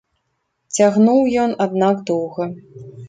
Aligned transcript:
Цягнуў 0.77 1.21
ён, 1.43 1.53
аднак, 1.67 2.01
доўга. 2.11 2.49